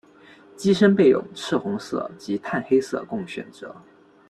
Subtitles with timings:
[0.55, 3.71] 机身备有赤红色及碳黑色供选择。